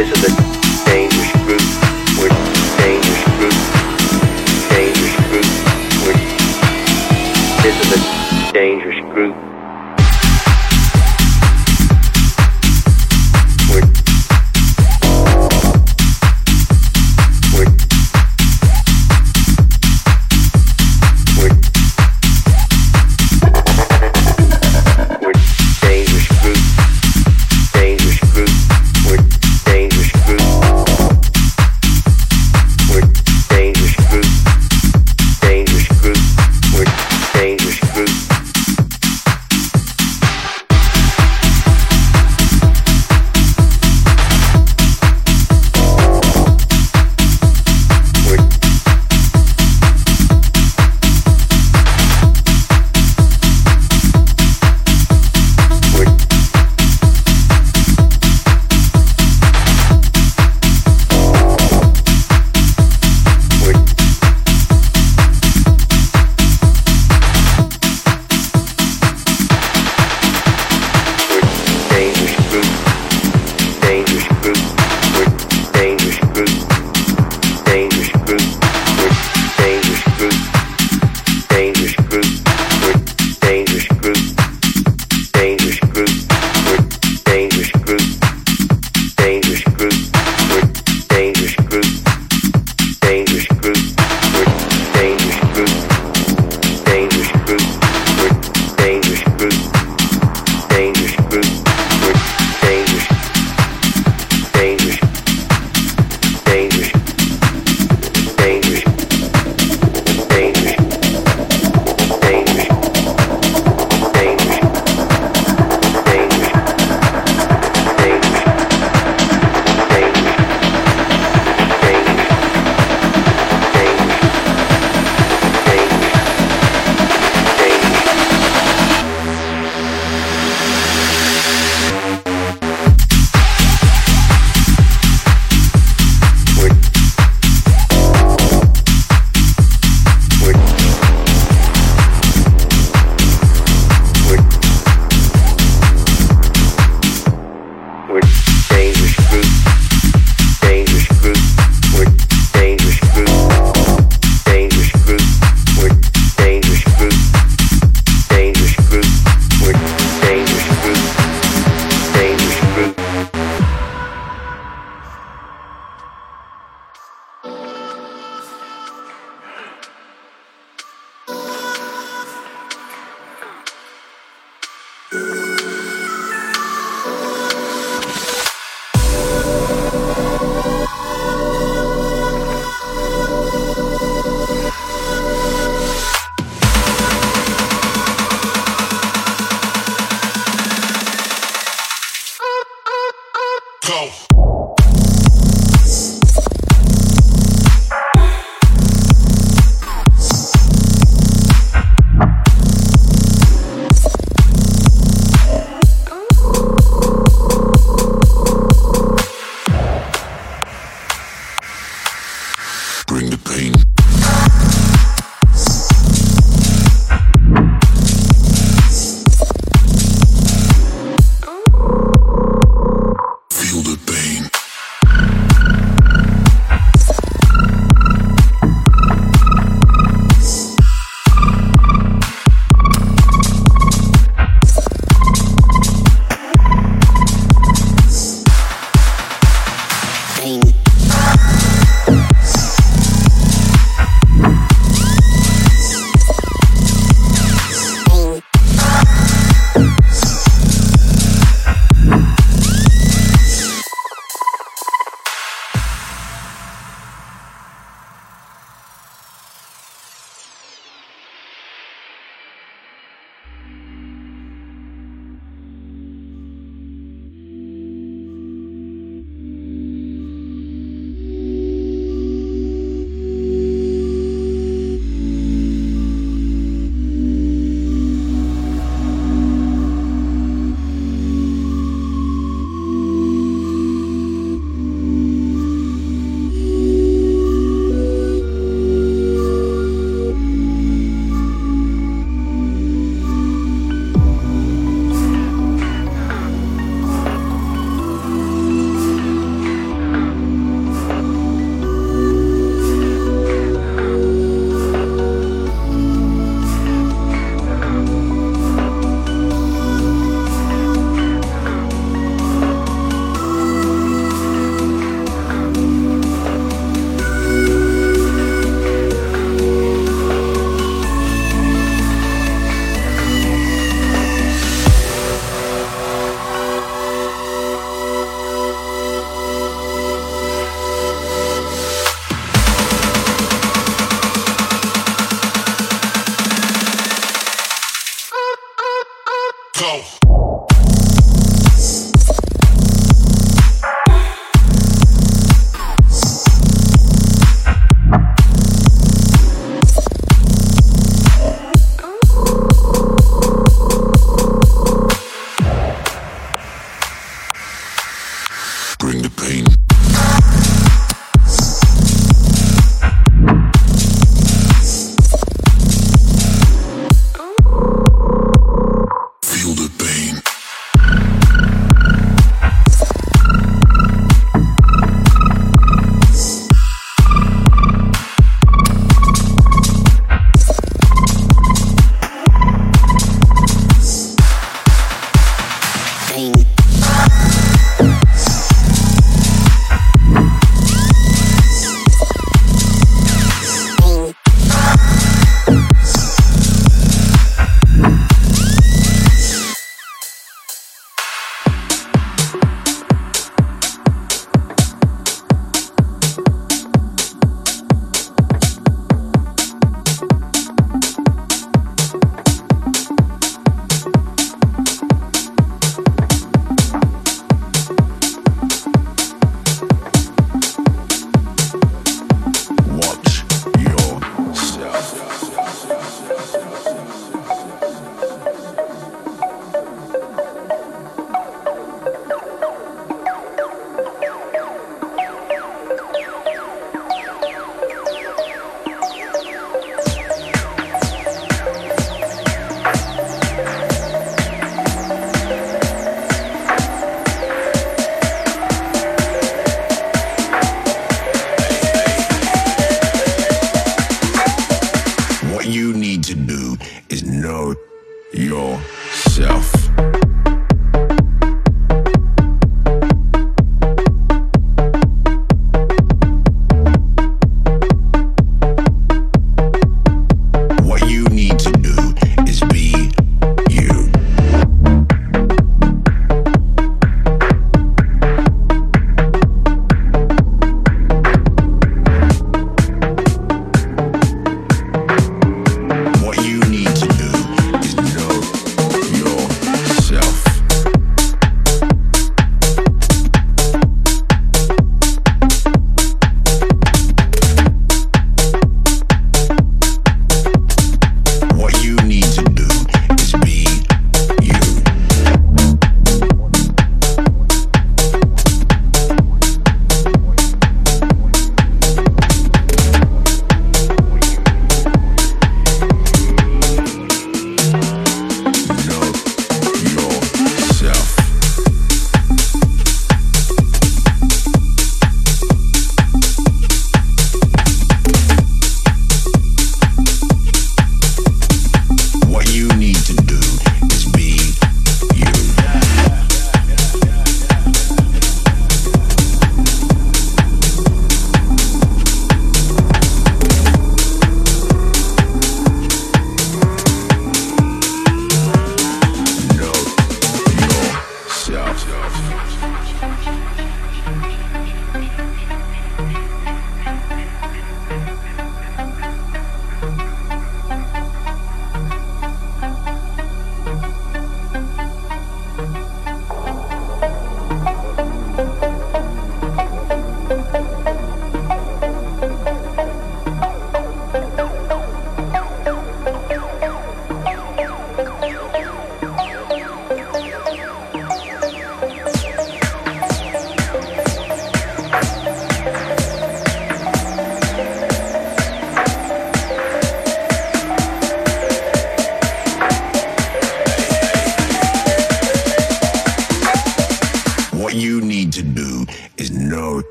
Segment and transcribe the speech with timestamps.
[0.00, 1.60] This is a dangerous group.
[2.18, 2.30] We're
[2.78, 3.52] dangerous group.
[4.70, 5.44] Dangerous group.
[6.06, 6.16] We're.
[7.62, 8.99] This is a dangerous.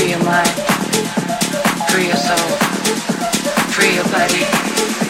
[0.00, 0.48] free your mind,
[1.90, 2.56] free your soul,
[3.68, 5.09] free your body.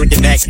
[0.00, 0.40] swinging that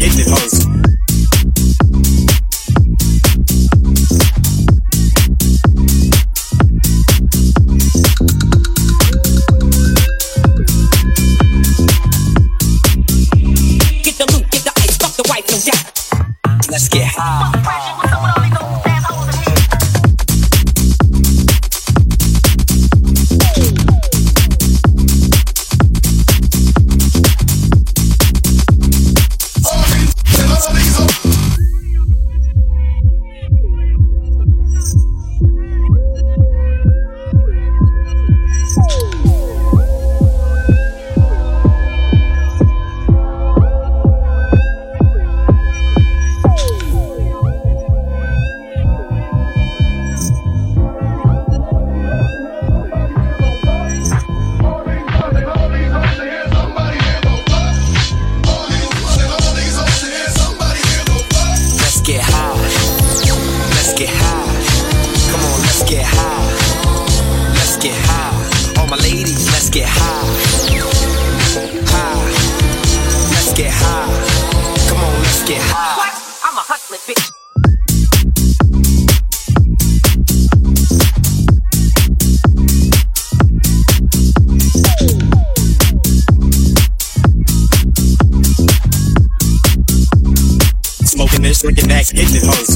[91.75, 92.70] bringing that in the hoes.